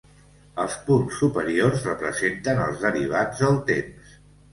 Els 0.61 0.77
punts 0.85 1.19
superiors 1.23 1.85
representen 1.87 2.61
els 2.63 2.81
derivats 2.87 3.45
del 3.45 3.61
temps. 3.69 4.17